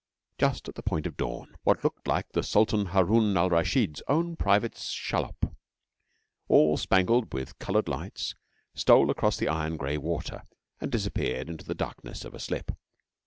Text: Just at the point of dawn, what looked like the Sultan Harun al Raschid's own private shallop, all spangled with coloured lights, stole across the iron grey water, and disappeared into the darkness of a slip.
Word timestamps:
Just 0.39 0.67
at 0.67 0.73
the 0.73 0.81
point 0.81 1.05
of 1.05 1.15
dawn, 1.15 1.53
what 1.61 1.83
looked 1.83 2.07
like 2.07 2.31
the 2.31 2.41
Sultan 2.41 2.87
Harun 2.87 3.37
al 3.37 3.51
Raschid's 3.51 4.01
own 4.07 4.35
private 4.35 4.75
shallop, 4.75 5.55
all 6.47 6.75
spangled 6.75 7.31
with 7.35 7.59
coloured 7.59 7.87
lights, 7.87 8.33
stole 8.73 9.11
across 9.11 9.37
the 9.37 9.47
iron 9.47 9.77
grey 9.77 9.99
water, 9.99 10.41
and 10.79 10.91
disappeared 10.91 11.51
into 11.51 11.65
the 11.65 11.75
darkness 11.75 12.25
of 12.25 12.33
a 12.33 12.39
slip. 12.39 12.71